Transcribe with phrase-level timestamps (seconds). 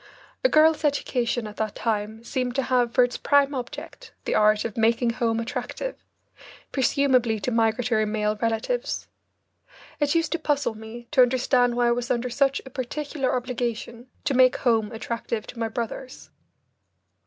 [0.43, 4.65] A girl's education at that time seemed to have for its prime object the art
[4.65, 6.03] of "making home attractive"
[6.71, 9.07] presumably to migratory male relatives.
[9.99, 14.07] It used to puzzle me to understand why I was under such a particular obligation
[14.23, 16.31] to make home attractive to my brothers.